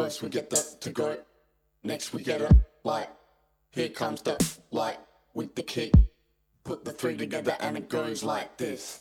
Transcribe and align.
First 0.00 0.22
we 0.22 0.30
get 0.30 0.48
the 0.48 0.64
to 0.80 0.90
go, 0.92 1.18
next 1.84 2.14
we 2.14 2.22
get 2.22 2.40
a 2.40 2.48
light. 2.84 3.10
Here 3.70 3.90
comes 3.90 4.22
the 4.22 4.38
light 4.70 4.96
with 5.34 5.54
the 5.54 5.62
kick. 5.62 5.92
Put 6.64 6.86
the 6.86 6.92
three 6.92 7.18
together 7.18 7.54
and 7.60 7.76
it 7.76 7.90
goes 7.90 8.24
like 8.24 8.56
this. 8.56 9.00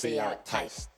See 0.00 0.16
how 0.16 0.30
it 0.30 0.89